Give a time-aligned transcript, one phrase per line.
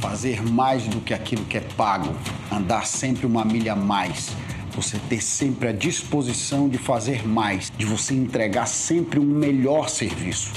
[0.00, 2.14] fazer mais do que aquilo que é pago,
[2.50, 4.30] andar sempre uma milha a mais,
[4.74, 10.52] você ter sempre a disposição de fazer mais, de você entregar sempre um melhor serviço.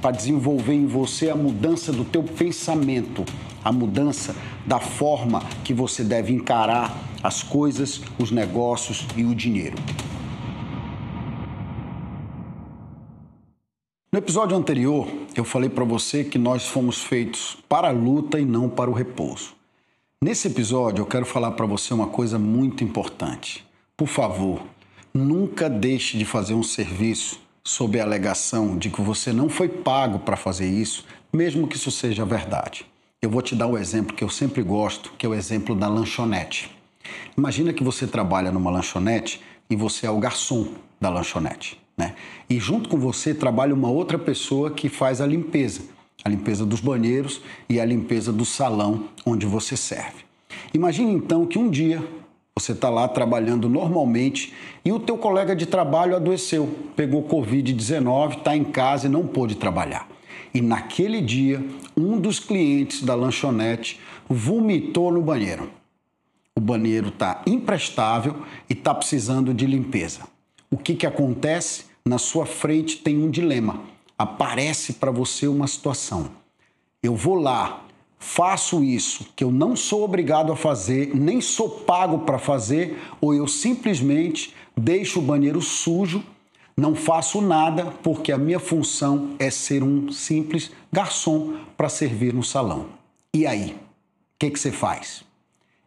[0.00, 3.24] Para desenvolver em você a mudança do teu pensamento,
[3.64, 9.76] a mudança da forma que você deve encarar as coisas, os negócios e o dinheiro.
[14.18, 15.06] No episódio anterior,
[15.36, 18.92] eu falei para você que nós fomos feitos para a luta e não para o
[18.92, 19.54] repouso.
[20.20, 23.64] Nesse episódio, eu quero falar para você uma coisa muito importante.
[23.96, 24.60] Por favor,
[25.14, 30.18] nunca deixe de fazer um serviço sob a alegação de que você não foi pago
[30.18, 32.84] para fazer isso, mesmo que isso seja verdade.
[33.22, 35.76] Eu vou te dar o um exemplo que eu sempre gosto, que é o exemplo
[35.76, 36.76] da lanchonete.
[37.36, 39.40] Imagina que você trabalha numa lanchonete
[39.70, 40.66] e você é o garçom
[41.00, 41.78] da lanchonete.
[41.98, 42.14] Né?
[42.48, 45.82] E junto com você trabalha uma outra pessoa que faz a limpeza,
[46.24, 50.24] a limpeza dos banheiros e a limpeza do salão onde você serve.
[50.72, 52.02] Imagine então que um dia
[52.56, 54.52] você está lá trabalhando normalmente
[54.84, 59.56] e o teu colega de trabalho adoeceu, pegou Covid-19, está em casa e não pôde
[59.56, 60.08] trabalhar.
[60.52, 61.64] E naquele dia,
[61.96, 65.70] um dos clientes da lanchonete vomitou no banheiro.
[66.56, 68.34] O banheiro está imprestável
[68.68, 70.22] e está precisando de limpeza.
[70.70, 71.87] O que, que acontece?
[72.08, 73.82] Na sua frente tem um dilema.
[74.16, 76.30] Aparece para você uma situação.
[77.02, 77.84] Eu vou lá,
[78.18, 83.34] faço isso que eu não sou obrigado a fazer, nem sou pago para fazer, ou
[83.34, 86.24] eu simplesmente deixo o banheiro sujo,
[86.76, 92.42] não faço nada porque a minha função é ser um simples garçom para servir no
[92.42, 92.86] salão.
[93.34, 93.72] E aí?
[93.72, 95.24] O que, que você faz?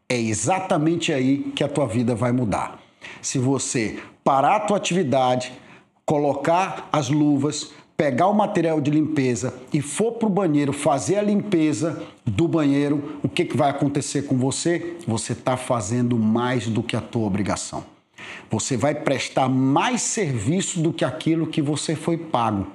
[0.07, 2.79] É exatamente aí que a tua vida vai mudar.
[3.21, 5.53] Se você parar a tua atividade,
[6.11, 11.21] colocar as luvas, pegar o material de limpeza e for para o banheiro fazer a
[11.21, 14.97] limpeza do banheiro, o que, que vai acontecer com você?
[15.07, 17.85] Você está fazendo mais do que a tua obrigação.
[18.49, 22.67] Você vai prestar mais serviço do que aquilo que você foi pago.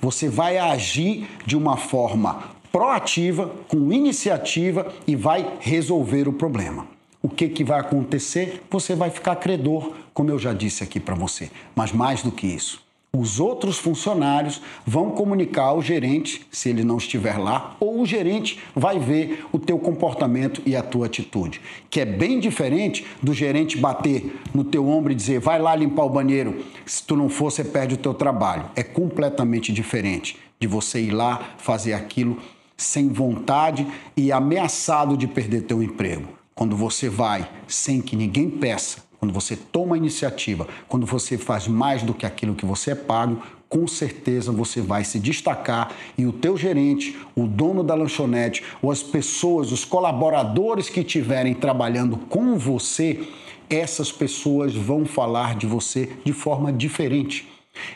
[0.00, 6.88] Você vai agir de uma forma proativa, com iniciativa e vai resolver o problema.
[7.22, 8.62] O que, que vai acontecer?
[8.68, 11.50] Você vai ficar credor, como eu já disse aqui para você.
[11.74, 12.82] Mas mais do que isso,
[13.12, 18.60] os outros funcionários vão comunicar ao gerente, se ele não estiver lá, ou o gerente
[18.72, 21.60] vai ver o teu comportamento e a tua atitude,
[21.90, 26.04] que é bem diferente do gerente bater no teu ombro e dizer: "Vai lá limpar
[26.04, 26.64] o banheiro".
[26.86, 28.70] Se tu não for, você perde o teu trabalho.
[28.76, 32.38] É completamente diferente de você ir lá fazer aquilo
[32.76, 36.28] sem vontade e ameaçado de perder teu emprego.
[36.54, 41.68] Quando você vai sem que ninguém peça, quando você toma a iniciativa, quando você faz
[41.68, 46.24] mais do que aquilo que você é pago, com certeza você vai se destacar e
[46.24, 52.16] o teu gerente, o dono da lanchonete, ou as pessoas, os colaboradores que estiverem trabalhando
[52.16, 53.20] com você,
[53.68, 57.46] essas pessoas vão falar de você de forma diferente.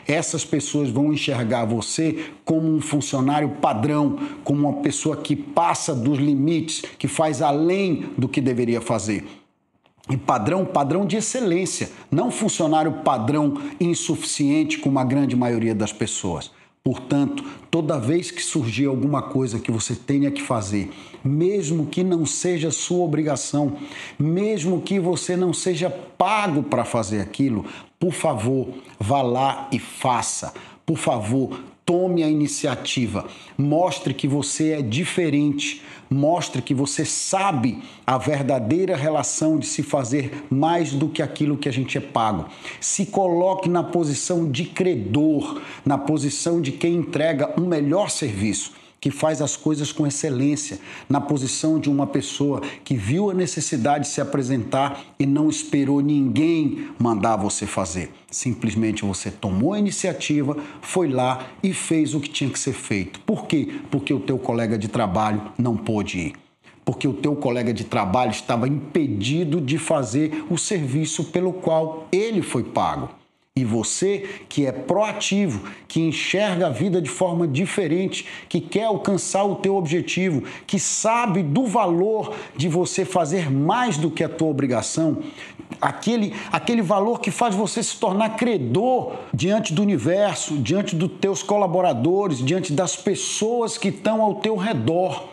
[0.07, 6.19] Essas pessoas vão enxergar você como um funcionário padrão, como uma pessoa que passa dos
[6.19, 9.25] limites, que faz além do que deveria fazer.
[10.09, 16.51] E padrão, padrão de excelência, não funcionário padrão insuficiente como a grande maioria das pessoas.
[16.83, 20.91] Portanto, toda vez que surgir alguma coisa que você tenha que fazer,
[21.23, 23.77] mesmo que não seja sua obrigação,
[24.19, 27.65] mesmo que você não seja pago para fazer aquilo,
[27.99, 28.67] por favor,
[28.99, 30.53] vá lá e faça.
[30.85, 33.27] Por favor, tome a iniciativa.
[33.57, 35.81] Mostre que você é diferente.
[36.09, 41.69] Mostre que você sabe a verdadeira relação de se fazer mais do que aquilo que
[41.69, 42.47] a gente é pago.
[42.79, 48.71] Se coloque na posição de credor, na posição de quem entrega um melhor serviço
[49.05, 54.05] que faz as coisas com excelência, na posição de uma pessoa que viu a necessidade
[54.05, 58.11] de se apresentar e não esperou ninguém mandar você fazer.
[58.31, 63.19] Simplesmente você tomou a iniciativa, foi lá e fez o que tinha que ser feito.
[63.19, 63.75] Por quê?
[63.91, 66.33] Porque o teu colega de trabalho não pôde ir
[66.83, 72.43] porque o teu colega de trabalho estava impedido de fazer o serviço pelo qual ele
[72.43, 73.09] foi pago.
[73.57, 79.45] E você que é proativo, que enxerga a vida de forma diferente, que quer alcançar
[79.45, 84.49] o teu objetivo, que sabe do valor de você fazer mais do que a tua
[84.49, 85.19] obrigação,
[85.79, 91.41] aquele, aquele valor que faz você se tornar credor diante do universo, diante dos teus
[91.41, 95.29] colaboradores, diante das pessoas que estão ao teu redor.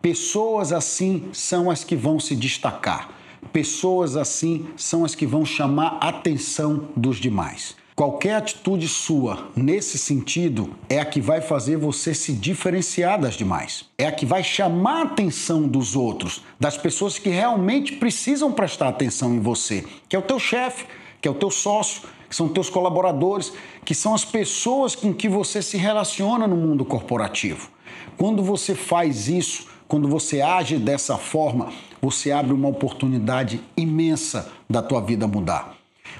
[0.00, 3.18] Pessoas assim são as que vão se destacar.
[3.52, 7.76] Pessoas assim são as que vão chamar a atenção dos demais.
[7.98, 13.86] Qualquer atitude sua nesse sentido é a que vai fazer você se diferenciar das demais.
[13.98, 18.88] É a que vai chamar a atenção dos outros, das pessoas que realmente precisam prestar
[18.88, 20.86] atenção em você, que é o teu chefe,
[21.20, 23.52] que é o teu sócio, que são teus colaboradores,
[23.84, 27.68] que são as pessoas com que você se relaciona no mundo corporativo.
[28.16, 34.82] Quando você faz isso, quando você age dessa forma, você abre uma oportunidade imensa da
[34.82, 35.74] tua vida mudar.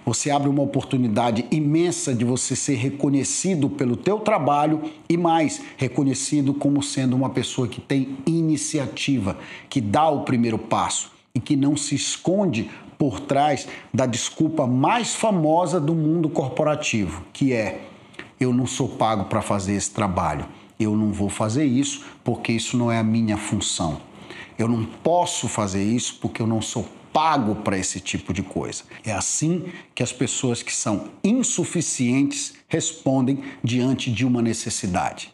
[0.06, 6.54] Você abre uma oportunidade imensa de você ser reconhecido pelo teu trabalho e mais, reconhecido
[6.54, 9.36] como sendo uma pessoa que tem iniciativa,
[9.68, 15.14] que dá o primeiro passo e que não se esconde por trás da desculpa mais
[15.14, 17.82] famosa do mundo corporativo, que é
[18.40, 20.46] eu não sou pago para fazer esse trabalho.
[20.78, 24.00] Eu não vou fazer isso porque isso não é a minha função.
[24.58, 28.84] Eu não posso fazer isso porque eu não sou pago para esse tipo de coisa.
[29.04, 35.32] É assim que as pessoas que são insuficientes respondem diante de uma necessidade.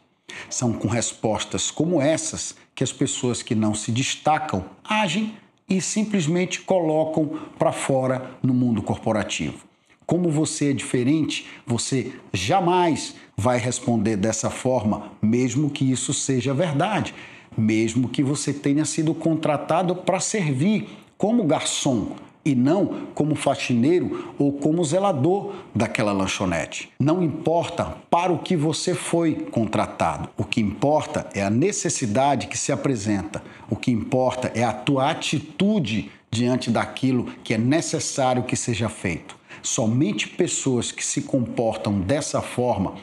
[0.49, 5.37] São com respostas como essas que as pessoas que não se destacam agem
[5.69, 9.74] e simplesmente colocam para fora no mundo corporativo.
[10.07, 17.15] Como você é diferente, você jamais vai responder dessa forma, mesmo que isso seja verdade,
[17.57, 24.53] mesmo que você tenha sido contratado para servir como garçom e não como faxineiro ou
[24.53, 26.91] como zelador daquela lanchonete.
[27.01, 30.29] Não importa para o que você foi contratado.
[30.37, 33.43] O que importa é a necessidade que se apresenta.
[33.71, 39.37] O que importa é a tua atitude diante daquilo que é necessário que seja feito.
[39.65, 42.97] Somente pessoas que se comportam dessa forma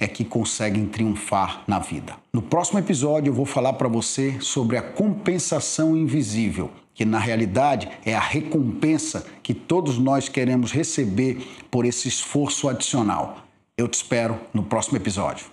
[0.00, 2.16] é que conseguem triunfar na vida.
[2.32, 7.88] No próximo episódio eu vou falar para você sobre a compensação invisível que na realidade
[8.04, 13.44] é a recompensa que todos nós queremos receber por esse esforço adicional.
[13.76, 15.46] Eu te espero no próximo episódio.